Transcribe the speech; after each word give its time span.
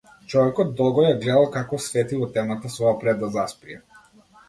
Човекот 0.31 0.71
долго 0.79 1.03
ја 1.09 1.19
гледал 1.25 1.45
како 1.57 1.81
свети 1.89 2.21
во 2.25 2.33
темната 2.39 2.75
соба 2.79 2.99
пред 3.05 3.25
да 3.27 3.35
заспие. 3.41 3.83